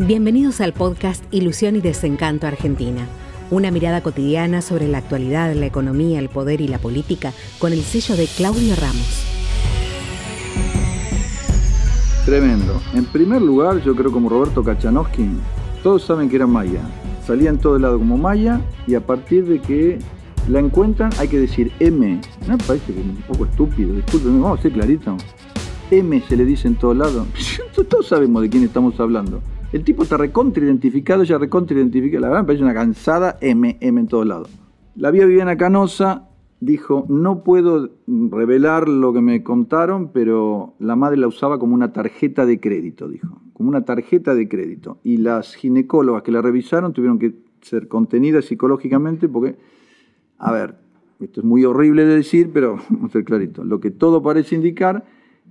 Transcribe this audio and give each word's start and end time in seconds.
Bienvenidos 0.00 0.60
al 0.60 0.72
podcast 0.72 1.22
Ilusión 1.32 1.76
y 1.76 1.80
Desencanto 1.80 2.48
Argentina. 2.48 3.06
Una 3.52 3.70
mirada 3.70 4.02
cotidiana 4.02 4.60
sobre 4.60 4.88
la 4.88 4.98
actualidad, 4.98 5.54
la 5.54 5.66
economía, 5.66 6.18
el 6.18 6.28
poder 6.28 6.60
y 6.60 6.66
la 6.66 6.78
política 6.78 7.32
con 7.60 7.72
el 7.72 7.80
sello 7.82 8.16
de 8.16 8.26
Claudio 8.26 8.74
Ramos. 8.74 9.24
Tremendo. 12.24 12.82
En 12.92 13.04
primer 13.04 13.40
lugar, 13.40 13.84
yo 13.84 13.94
creo 13.94 14.10
como 14.10 14.28
Roberto 14.28 14.64
Kachanowski, 14.64 15.28
todos 15.84 16.02
saben 16.02 16.28
que 16.28 16.36
era 16.36 16.48
Maya. 16.48 16.80
Salía 17.24 17.50
en 17.50 17.58
todo 17.58 17.78
lado 17.78 17.96
como 17.96 18.18
Maya 18.18 18.60
y 18.88 18.96
a 18.96 19.00
partir 19.00 19.46
de 19.46 19.60
que 19.60 20.00
la 20.48 20.58
encuentran 20.58 21.10
hay 21.18 21.28
que 21.28 21.38
decir 21.38 21.70
M. 21.78 22.20
Me 22.48 22.58
parece 22.58 22.92
que 22.92 23.00
es 23.00 23.06
un 23.06 23.22
poco 23.28 23.44
estúpido, 23.44 23.94
disculpen, 23.94 24.42
vamos 24.42 24.58
a 24.58 24.62
ser 24.62 24.72
clarito. 24.72 25.16
M 25.92 26.20
se 26.28 26.36
le 26.36 26.44
dice 26.44 26.66
en 26.66 26.74
todo 26.74 26.94
lado. 26.94 27.28
Todos 27.88 28.08
sabemos 28.08 28.42
de 28.42 28.50
quién 28.50 28.64
estamos 28.64 28.98
hablando. 28.98 29.40
El 29.72 29.82
tipo 29.84 30.04
está 30.04 30.16
recontra 30.16 30.64
identificado, 30.64 31.24
ya 31.24 31.38
recontra 31.38 31.76
identificado. 31.76 32.20
La 32.20 32.28
verdad 32.28 32.42
me 32.42 32.46
parece 32.46 32.64
una 32.64 32.74
cansada 32.74 33.38
M, 33.40 33.76
M 33.80 34.00
en 34.00 34.06
todos 34.06 34.26
lados. 34.26 34.50
La 34.96 35.10
vía 35.10 35.26
Viviana 35.26 35.56
Canosa 35.56 36.28
dijo, 36.60 37.04
no 37.08 37.42
puedo 37.42 37.90
revelar 38.06 38.88
lo 38.88 39.12
que 39.12 39.20
me 39.20 39.42
contaron, 39.42 40.12
pero 40.12 40.74
la 40.78 40.96
madre 40.96 41.16
la 41.16 41.26
usaba 41.26 41.58
como 41.58 41.74
una 41.74 41.92
tarjeta 41.92 42.46
de 42.46 42.60
crédito, 42.60 43.08
dijo, 43.08 43.40
como 43.52 43.68
una 43.68 43.84
tarjeta 43.84 44.34
de 44.34 44.48
crédito. 44.48 44.98
Y 45.02 45.18
las 45.18 45.54
ginecólogas 45.54 46.22
que 46.22 46.32
la 46.32 46.40
revisaron 46.40 46.92
tuvieron 46.92 47.18
que 47.18 47.34
ser 47.60 47.88
contenidas 47.88 48.44
psicológicamente 48.44 49.28
porque, 49.28 49.56
a 50.38 50.52
ver, 50.52 50.76
esto 51.20 51.40
es 51.40 51.46
muy 51.46 51.64
horrible 51.64 52.04
de 52.04 52.16
decir, 52.16 52.50
pero 52.52 52.78
vamos 52.90 53.10
a 53.10 53.12
ser 53.12 53.24
clarito, 53.24 53.64
lo 53.64 53.80
que 53.80 53.90
todo 53.90 54.22
parece 54.22 54.54
indicar 54.54 55.04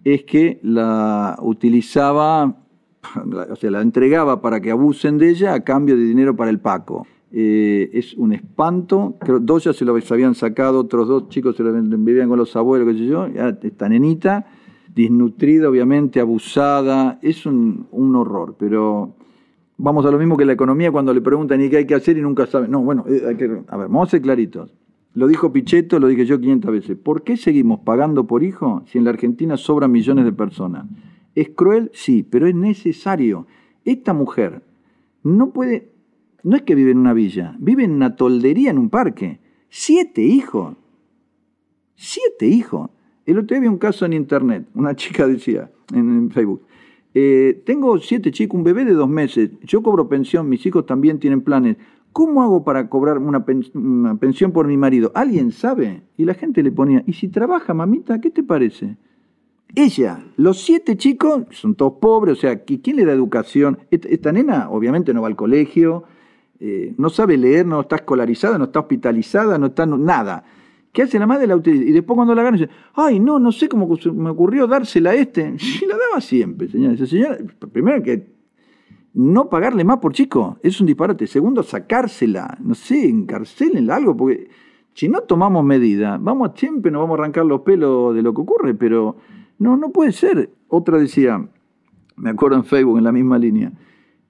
es 0.03 0.23
que 0.23 0.59
la 0.64 1.38
utilizaba 1.41 2.62
o 3.49 3.55
sea, 3.55 3.71
la 3.71 3.81
entregaba 3.81 4.41
para 4.41 4.61
que 4.61 4.72
abusen 4.72 5.17
de 5.17 5.30
ella 5.30 5.53
a 5.53 5.64
cambio 5.64 5.95
de 5.95 6.03
dinero 6.03 6.36
para 6.36 6.50
el 6.50 6.59
Paco. 6.59 7.05
Eh, 7.36 7.89
es 7.94 8.14
un 8.14 8.31
espanto. 8.33 9.16
Dos 9.41 9.64
ya 9.64 9.73
se 9.73 9.86
lo 9.86 9.95
habían 10.09 10.36
sacado, 10.36 10.81
otros 10.81 11.08
dos 11.08 11.30
chicos 11.30 11.55
se 11.55 11.63
lo 11.63 11.73
vivían 11.73 12.30
con 12.30 12.38
los 12.38 12.55
abuelos, 12.55 12.88
qué 12.88 13.00
sé 13.00 13.08
yo. 13.08 13.25
esta 13.25 13.89
nenita, 13.89 14.45
desnutrida, 14.94 15.67
obviamente, 15.67 16.19
abusada. 16.19 17.19
Es 17.22 17.45
un, 17.45 17.88
horror, 17.91 18.55
pero 18.59 19.16
vamos 19.78 20.06
a 20.06 20.11
lo 20.11 20.19
mismo 20.19 20.38
que 20.38 20.45
la 20.45 20.53
economía 20.53 20.91
cuando 20.91 21.11
le 21.13 21.22
preguntan 21.22 21.59
y 21.61 21.69
qué 21.69 21.78
hay 21.78 21.88
que 21.88 21.95
hacer 21.95 22.17
y 22.17 22.22
nunca 22.22 22.45
saben. 22.45 22.69
No, 22.69 22.81
bueno, 22.81 23.03
eh, 23.08 23.63
a 23.67 23.78
ver, 23.78 23.88
vamos 23.88 24.09
a 24.09 24.11
ser 24.11 24.22
claritos. 24.22 24.72
Lo 25.16 25.28
dijo 25.28 25.52
Pichetto, 25.52 26.00
lo 26.00 26.08
dije 26.08 26.25
yo 26.25 26.39
500 26.39 26.72
veces. 26.72 26.97
¿Por 26.97 27.23
qué 27.23 27.38
seguimos 27.38 27.80
pagando 27.80 28.25
por 28.25 28.44
hijo 28.44 28.83
si 28.88 29.00
en 29.00 29.03
la 29.03 29.11
Argentina 29.11 29.58
sobran 29.58 29.91
millones 29.91 30.25
de 30.25 30.33
personas? 30.33 30.85
¿Es 31.36 31.50
cruel? 31.50 31.89
Sí, 31.94 32.23
pero 32.23 32.48
es 32.48 32.56
necesario. 32.56 33.48
Esta 33.86 34.14
mujer 34.14 34.64
no 35.23 35.52
puede, 35.52 35.92
no 36.44 36.56
es 36.56 36.62
que 36.64 36.75
vive 36.75 36.92
en 36.92 37.00
una 37.00 37.14
villa, 37.14 37.56
vive 37.59 37.84
en 37.84 37.92
una 37.92 38.16
toldería 38.16 38.72
en 38.72 38.78
un 38.78 38.90
parque. 38.90 39.40
Siete 39.70 40.22
hijos. 40.22 40.75
Siete 41.95 42.48
hijos. 42.48 42.90
El 43.25 43.40
otro 43.40 43.56
día 43.56 43.62
vi 43.62 43.67
un 43.67 43.78
caso 43.78 44.06
en 44.06 44.14
internet, 44.14 44.67
una 44.75 44.95
chica 44.98 45.28
decía 45.28 45.72
en, 45.94 46.30
Facebook, 46.31 46.64
eh, 47.14 47.62
tengo 47.66 47.97
siete 48.00 48.31
chicos, 48.31 48.58
un 48.58 48.64
bebé 48.64 48.86
de 48.86 48.94
dos 48.94 49.09
meses, 49.09 49.52
yo 49.62 49.81
cobro 49.81 50.09
pensión, 50.09 50.50
mis 50.50 50.66
hijos 50.66 50.86
también 50.86 51.20
tienen 51.20 51.42
planes. 51.42 51.78
¿Cómo 52.12 52.44
hago 52.44 52.64
para 52.64 52.90
cobrar 52.90 53.18
una, 53.18 53.44
una 53.73 54.16
pensión 54.18 54.52
por 54.52 54.68
mi 54.68 54.78
marido? 54.78 55.12
¿Alguien 55.16 55.52
sabe? 55.52 56.03
Y 56.16 56.25
la 56.25 56.36
gente 56.36 56.62
le 56.62 56.72
ponía, 56.72 57.03
¿y 57.08 57.14
si 57.14 57.28
trabaja, 57.28 57.73
mamita? 57.73 58.22
¿Qué 58.22 58.30
te 58.30 58.44
parece? 58.44 58.97
Ella, 59.75 60.23
los 60.38 60.61
siete 60.63 60.97
chicos, 60.97 61.43
son 61.49 61.73
todos 61.73 61.93
pobres, 61.99 62.38
o 62.38 62.41
sea, 62.41 62.63
¿quién 62.63 62.95
le 62.95 63.05
da 63.05 63.11
educación? 63.11 63.79
Esta, 63.89 64.31
nena 64.31 64.69
obviamente 64.69 65.13
no 65.13 65.21
va 65.23 65.27
al 65.27 65.35
colegio, 65.35 66.03
eh, 66.59 66.93
no 66.97 67.09
sabe 67.09 67.38
leer, 67.38 67.66
no 67.66 67.81
está 67.81 67.95
escolarizada, 67.95 68.59
no 68.59 68.66
está 68.66 68.81
hospitalizada, 68.81 69.57
no 69.57 69.67
está 69.67 69.85
nada. 69.88 70.44
¿Qué 70.91 71.01
hace 71.01 71.17
la 71.17 71.25
madre? 71.25 71.47
La 71.47 71.56
utiliza. 71.56 71.85
Y 71.85 71.91
después 71.91 72.16
cuando 72.16 72.35
la 72.35 72.44
gana 72.44 72.56
dice, 72.56 72.69
ay, 72.94 73.19
no, 73.19 73.39
no 73.39 73.51
sé 73.51 73.67
cómo 73.67 73.89
me 74.13 74.29
ocurrió 74.29 74.67
dársela 74.67 75.09
a 75.09 75.16
este. 75.16 75.56
Y 75.81 75.85
la 75.88 75.97
daba 75.97 76.22
siempre, 76.22 76.67
señora. 76.67 76.95
Señora, 77.06 77.38
primero 77.72 78.03
que 78.03 78.28
no 79.16 79.50
pagarle 79.50 79.83
más 79.83 79.97
por 79.97 80.13
chico, 80.13 80.59
es 80.62 80.79
un 80.79 80.85
disparate. 80.85 81.25
Segundo, 81.25 81.63
sacársela, 81.63 82.59
no 82.62 82.75
sé, 82.75 83.09
encarcelenla 83.09 83.95
algo, 83.95 84.16
porque 84.16 84.50
si 84.94 85.09
no 85.09 85.22
tomamos 85.22 85.63
medidas, 85.66 86.22
vamos 86.22 86.51
siempre 86.56 86.91
nos 86.91 87.01
vamos 87.01 87.17
a 87.17 87.23
arrancar 87.23 87.45
los 87.45 87.62
pelos 87.62 88.13
de 88.13 88.22
lo 88.22 88.33
que 88.35 88.41
ocurre, 88.41 88.75
pero 88.75 89.17
no, 89.59 89.78
no 89.78 89.91
puede 89.91 90.12
ser. 90.12 90.50
Otra 90.68 90.97
decía, 90.97 91.47
me 92.16 92.30
acuerdo 92.30 92.58
en 92.58 92.66
Facebook, 92.66 92.97
en 92.97 93.03
la 93.03 93.12
misma 93.12 93.38
línea, 93.38 93.72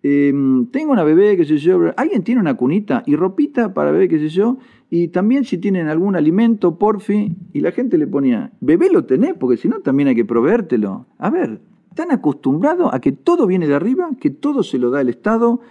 em, 0.01 0.67
tengo 0.67 0.91
una 0.91 1.03
bebé, 1.03 1.37
qué 1.37 1.45
sé 1.45 1.57
yo, 1.57 1.79
alguien 1.95 2.23
tiene 2.23 2.41
una 2.41 2.55
cunita 2.55 3.03
y 3.05 3.15
ropita 3.15 3.73
para 3.73 3.91
bebé, 3.91 4.09
qué 4.09 4.19
sé 4.19 4.29
yo, 4.29 4.57
y 4.89 5.07
también 5.07 5.45
si 5.45 5.57
tienen 5.57 5.87
algún 5.87 6.15
alimento, 6.15 6.77
porfi, 6.77 7.35
y 7.53 7.61
la 7.61 7.71
gente 7.71 7.97
le 7.97 8.07
ponía, 8.07 8.51
bebé 8.59 8.89
lo 8.91 9.05
tenés, 9.05 9.33
porque 9.33 9.57
si 9.57 9.67
no 9.67 9.79
también 9.79 10.09
hay 10.09 10.15
que 10.15 10.25
proveértelo. 10.25 11.07
A 11.17 11.29
ver, 11.29 11.61
están 11.89 12.11
acostumbrados 12.11 12.93
a 12.93 12.99
que 12.99 13.11
todo 13.11 13.47
viene 13.47 13.67
de 13.67 13.75
arriba, 13.75 14.09
que 14.19 14.29
todo 14.29 14.63
se 14.63 14.77
lo 14.77 14.91
da 14.91 15.01
el 15.01 15.09
Estado, 15.09 15.61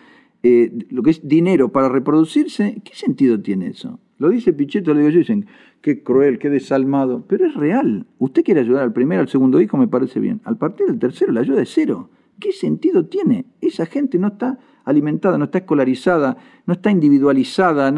eh, 0.42 0.72
lo 0.90 1.02
que 1.02 1.10
es 1.10 1.26
dinero 1.26 1.70
para 1.70 1.88
reproducirse, 1.88 2.80
¿qué 2.84 2.94
sentido 2.94 3.40
tiene 3.40 3.68
eso? 3.68 4.00
Lo 4.18 4.28
dice 4.28 4.52
Pichetto, 4.52 4.92
lo 4.92 4.98
digo 4.98 5.10
yo, 5.10 5.18
dicen, 5.18 5.46
qué 5.80 6.02
cruel, 6.02 6.38
qué 6.38 6.50
desalmado, 6.50 7.24
pero 7.26 7.46
es 7.46 7.54
real. 7.54 8.06
Usted 8.18 8.44
quiere 8.44 8.60
ayudar 8.60 8.84
al 8.84 8.92
primero, 8.92 9.20
al 9.20 9.28
segundo 9.28 9.60
hijo, 9.60 9.76
me 9.76 9.88
parece 9.88 10.20
bien. 10.20 10.40
Al 10.44 10.56
partir 10.56 10.86
del 10.86 10.98
tercero, 10.98 11.32
la 11.32 11.40
ayuda 11.40 11.62
es 11.62 11.70
cero. 11.72 12.10
¿Qué 12.38 12.52
sentido 12.52 13.06
tiene? 13.06 13.46
Esa 13.60 13.86
gente 13.86 14.18
no 14.18 14.28
está 14.28 14.58
alimentada, 14.84 15.38
no 15.38 15.44
está 15.44 15.58
escolarizada, 15.58 16.36
no 16.66 16.74
está 16.74 16.90
individualizada. 16.90 17.90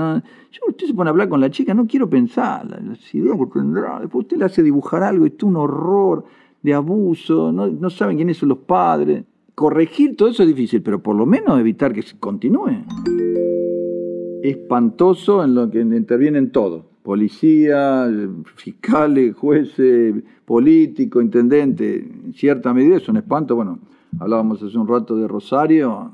Yo, 0.51 0.61
usted 0.69 0.87
se 0.87 0.95
pone 0.95 1.09
a 1.09 1.13
hablar 1.13 1.29
con 1.29 1.41
la 1.41 1.51
chica, 1.51 1.73
no 1.73 1.87
quiero 1.87 2.09
pensar 2.11 2.67
las. 2.67 2.83
Después 2.89 4.13
usted 4.13 4.37
le 4.37 4.45
hace 4.45 4.63
dibujar 4.63 5.03
algo, 5.03 5.27
esto 5.27 5.47
es 5.47 5.51
un 5.51 5.57
horror 5.57 6.25
de 6.63 6.75
abuso, 6.75 7.53
no, 7.53 7.67
no 7.67 7.91
saben 7.91 8.17
quiénes 8.17 8.39
son 8.39 8.51
los 8.51 8.59
padres. 8.59 9.25
Corregir 9.55 10.17
todo 10.17 10.31
eso 10.31 10.43
es 10.43 10.49
difícil, 10.49 10.83
pero 10.83 11.01
por 11.01 11.15
lo 11.15 11.27
menos 11.27 11.61
evitar 11.61 11.93
que 11.93 12.03
se 12.03 12.19
continúe. 12.19 12.85
Espantoso 14.43 15.45
en 15.45 15.55
lo 15.55 15.71
que 15.71 15.81
intervienen 15.81 16.51
todos, 16.51 16.85
policía, 17.03 18.11
fiscales, 18.57 19.35
jueces, 19.37 20.17
políticos, 20.45 21.23
intendentes, 21.23 22.03
en 22.03 22.35
cierta 22.35 22.75
medida 22.75 22.97
es 22.97 23.09
un 23.09 23.17
espanto, 23.17 23.55
bueno, 23.55 23.79
hablábamos 24.19 24.61
hace 24.61 24.77
un 24.77 24.89
rato 24.89 25.17
de 25.17 25.29
Rosario, 25.29 26.13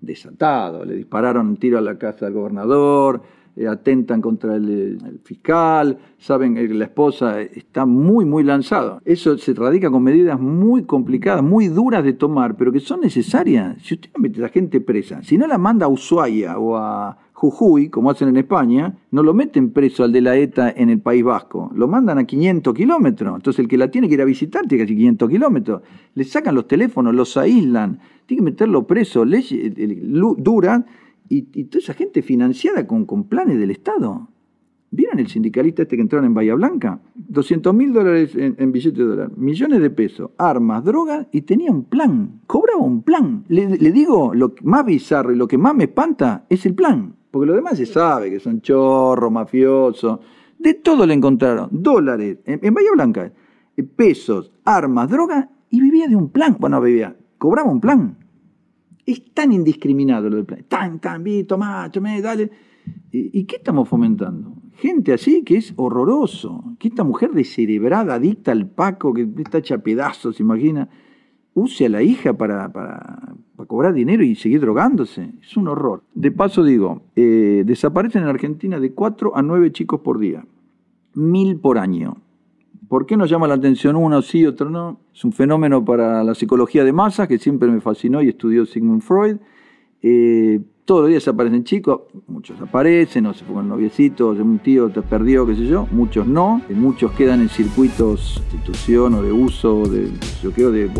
desatado, 0.00 0.84
le 0.84 0.94
dispararon 0.94 1.48
un 1.48 1.56
tiro 1.56 1.78
a 1.78 1.82
la 1.82 1.98
casa 1.98 2.26
del 2.26 2.34
gobernador, 2.34 3.22
atentan 3.66 4.20
contra 4.20 4.56
el, 4.56 5.20
fiscal, 5.24 5.98
saben 6.18 6.54
que 6.54 6.68
la 6.68 6.84
esposa 6.84 7.40
está 7.40 7.86
muy, 7.86 8.24
muy 8.24 8.44
lanzada. 8.44 9.00
Eso 9.04 9.36
se 9.38 9.54
radica 9.54 9.90
con 9.90 10.02
medidas 10.02 10.38
muy 10.38 10.84
complicadas, 10.84 11.42
muy 11.42 11.68
duras 11.68 12.04
de 12.04 12.12
tomar, 12.12 12.56
pero 12.56 12.72
que 12.72 12.80
son 12.80 13.00
necesarias. 13.00 13.76
Si 13.82 13.94
usted 13.94 14.10
mete 14.18 14.38
a 14.38 14.42
la 14.42 14.48
gente 14.48 14.80
presa, 14.80 15.22
si 15.22 15.38
no 15.38 15.46
la 15.46 15.58
manda 15.58 15.86
a 15.86 15.88
Ushuaia 15.88 16.58
o 16.58 16.76
a 16.76 17.16
Jujuy, 17.38 17.88
como 17.88 18.10
hacen 18.10 18.28
en 18.28 18.36
España, 18.36 18.98
no 19.12 19.22
lo 19.22 19.32
meten 19.32 19.70
preso 19.70 20.02
al 20.02 20.10
de 20.10 20.20
la 20.20 20.36
ETA 20.36 20.74
en 20.76 20.90
el 20.90 21.00
País 21.00 21.22
Vasco, 21.22 21.70
lo 21.72 21.86
mandan 21.86 22.18
a 22.18 22.24
500 22.24 22.74
kilómetros. 22.74 23.36
Entonces 23.36 23.60
el 23.60 23.68
que 23.68 23.78
la 23.78 23.92
tiene 23.92 24.08
que 24.08 24.14
ir 24.14 24.22
a 24.22 24.24
visitar 24.24 24.66
tiene 24.66 24.82
casi 24.82 24.96
500 24.96 25.30
kilómetros. 25.30 25.82
Le 26.14 26.24
sacan 26.24 26.56
los 26.56 26.66
teléfonos, 26.66 27.14
los 27.14 27.36
aíslan, 27.36 28.00
tiene 28.26 28.40
que 28.40 28.50
meterlo 28.50 28.88
preso, 28.88 29.24
ley 29.24 29.46
eh, 29.52 29.72
eh, 29.76 30.02
dura, 30.36 30.84
y, 31.28 31.64
toda 31.64 31.80
esa 31.80 31.94
gente 31.94 32.22
financiada 32.22 32.86
con, 32.86 33.04
con 33.04 33.24
planes 33.24 33.58
del 33.58 33.70
Estado. 33.70 34.28
¿Vieron 34.90 35.18
el 35.18 35.28
sindicalista 35.28 35.82
este 35.82 35.96
que 35.96 36.02
entraron 36.02 36.24
en 36.24 36.34
Bahía 36.34 36.54
Blanca? 36.54 37.00
200 37.14 37.74
mil 37.74 37.92
dólares 37.92 38.34
en, 38.34 38.72
billetes 38.72 38.98
de 38.98 39.04
dólar, 39.04 39.36
millones 39.36 39.82
de 39.82 39.90
pesos, 39.90 40.30
armas, 40.38 40.82
drogas 40.82 41.26
y 41.30 41.42
tenía 41.42 41.70
un 41.70 41.84
plan, 41.84 42.40
cobraba 42.46 42.80
un 42.80 43.02
plan. 43.02 43.44
Le, 43.48 43.76
le 43.76 43.92
digo, 43.92 44.32
lo 44.34 44.54
más 44.62 44.86
bizarro 44.86 45.30
y 45.30 45.36
lo 45.36 45.46
que 45.46 45.58
más 45.58 45.74
me 45.74 45.84
espanta 45.84 46.46
es 46.48 46.64
el 46.64 46.74
plan. 46.74 47.14
Porque 47.30 47.46
lo 47.46 47.54
demás 47.54 47.76
se 47.76 47.86
sabe 47.86 48.30
que 48.30 48.40
son 48.40 48.62
chorros, 48.62 49.30
mafiosos. 49.30 50.20
De 50.58 50.74
todo 50.74 51.06
le 51.06 51.14
encontraron. 51.14 51.68
Dólares, 51.70 52.38
en, 52.46 52.74
Bahía 52.74 52.90
Blanca, 52.94 53.32
eh, 53.76 53.82
pesos, 53.82 54.52
armas, 54.64 55.10
drogas, 55.10 55.48
y 55.70 55.80
vivía 55.80 56.08
de 56.08 56.16
un 56.16 56.30
plan. 56.30 56.56
Bueno, 56.58 56.80
vivía, 56.80 57.14
cobraba 57.36 57.70
un 57.70 57.80
plan. 57.80 58.16
Es 59.08 59.32
tan 59.32 59.52
indiscriminado 59.52 60.28
lo 60.28 60.36
del 60.36 60.44
plan. 60.44 60.66
Tan, 60.68 61.00
tan, 61.00 61.24
vi, 61.24 61.44
tomá, 61.44 61.90
tomé, 61.90 62.20
dale. 62.20 62.50
¿Y, 63.10 63.44
qué 63.44 63.56
estamos 63.56 63.88
fomentando? 63.88 64.52
Gente 64.74 65.14
así 65.14 65.42
que 65.44 65.56
es 65.56 65.72
horroroso. 65.76 66.76
Que 66.78 66.88
esta 66.88 67.04
mujer 67.04 67.30
descerebrada, 67.32 68.16
adicta 68.16 68.52
al 68.52 68.68
Paco, 68.68 69.14
que 69.14 69.26
está 69.38 69.58
hecha 69.58 69.78
pedazos, 69.78 70.40
imagina 70.40 70.90
use 71.54 71.86
a 71.86 71.88
la 71.88 72.02
hija 72.02 72.34
para, 72.34 72.70
para, 72.70 73.34
cobrar 73.66 73.94
dinero 73.94 74.22
y 74.22 74.34
seguir 74.34 74.60
drogándose. 74.60 75.32
Es 75.40 75.56
un 75.56 75.68
horror. 75.68 76.02
De 76.14 76.30
paso 76.30 76.62
digo, 76.62 77.00
eh, 77.16 77.62
desaparecen 77.64 78.24
en 78.24 78.28
Argentina 78.28 78.78
de 78.78 78.92
4 78.92 79.34
a 79.34 79.40
9 79.40 79.72
chicos 79.72 80.00
por 80.00 80.18
día. 80.18 80.44
Mil 81.14 81.58
por 81.58 81.78
año. 81.78 82.18
¿Por 82.88 83.04
qué 83.04 83.18
nos 83.18 83.28
llama 83.28 83.46
la 83.46 83.54
atención 83.54 83.96
uno 83.96 84.22
sí, 84.22 84.46
otro 84.46 84.70
no? 84.70 85.00
Es 85.14 85.22
un 85.22 85.32
fenómeno 85.32 85.84
para 85.84 86.24
la 86.24 86.34
psicología 86.34 86.84
de 86.84 86.92
masas 86.92 87.28
que 87.28 87.38
siempre 87.38 87.68
me 87.68 87.82
fascinó 87.82 88.22
y 88.22 88.28
estudió 88.28 88.64
Sigmund 88.64 89.02
Freud. 89.02 89.36
Eh, 90.00 90.60
todos 90.86 91.02
los 91.02 91.10
días 91.10 91.28
aparecen 91.28 91.64
chicos, 91.64 92.00
muchos 92.28 92.58
aparecen, 92.62 93.26
o 93.26 93.34
se 93.34 93.44
pongan 93.44 93.68
noviecitos, 93.68 94.38
un 94.38 94.58
tío 94.60 94.88
te 94.88 95.02
perdió, 95.02 95.46
qué 95.46 95.54
sé 95.54 95.66
yo, 95.66 95.86
muchos 95.90 96.26
no, 96.26 96.62
muchos 96.70 97.12
quedan 97.12 97.42
en 97.42 97.50
circuitos 97.50 98.42
de 98.50 98.56
institución 98.56 99.12
o 99.12 99.22
de 99.22 99.32
uso, 99.32 99.82
de, 99.82 100.08
yo 100.42 100.72
de, 100.72 100.90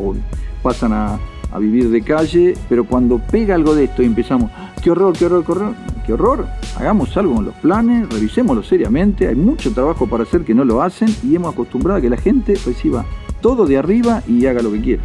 pasan 0.62 0.92
a, 0.92 1.18
a 1.50 1.58
vivir 1.58 1.88
de 1.88 2.02
calle, 2.02 2.52
pero 2.68 2.84
cuando 2.84 3.18
pega 3.18 3.54
algo 3.54 3.74
de 3.74 3.84
esto 3.84 4.02
y 4.02 4.06
empezamos, 4.06 4.50
qué 4.82 4.90
horror, 4.90 5.16
qué 5.16 5.24
horror, 5.24 5.42
qué 5.46 5.52
horror, 5.52 5.74
qué 6.08 6.14
horror, 6.14 6.46
hagamos 6.78 7.14
algo 7.18 7.34
con 7.34 7.44
los 7.44 7.54
planes, 7.56 8.08
revisémoslo 8.08 8.62
seriamente, 8.62 9.28
hay 9.28 9.34
mucho 9.34 9.74
trabajo 9.74 10.06
para 10.06 10.22
hacer 10.22 10.42
que 10.42 10.54
no 10.54 10.64
lo 10.64 10.80
hacen 10.80 11.14
y 11.22 11.36
hemos 11.36 11.52
acostumbrado 11.52 11.98
a 11.98 12.00
que 12.00 12.08
la 12.08 12.16
gente 12.16 12.54
reciba 12.64 13.04
todo 13.42 13.66
de 13.66 13.76
arriba 13.76 14.22
y 14.26 14.46
haga 14.46 14.62
lo 14.62 14.72
que 14.72 14.80
quiera. 14.80 15.02